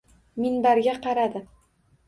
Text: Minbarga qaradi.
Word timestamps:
Minbarga 0.45 0.95
qaradi. 1.05 1.45